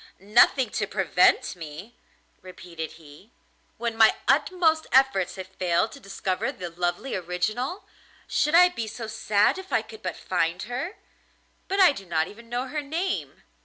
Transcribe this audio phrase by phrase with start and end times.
[0.17, 1.95] 'Nothing to prevent me!'
[2.41, 3.29] repeated he,
[3.77, 7.83] 'when my utmost efforts have failed to discover the lovely original.
[8.27, 10.95] Should I be so sad if I could but find her?
[11.67, 13.43] But I do not even know her name.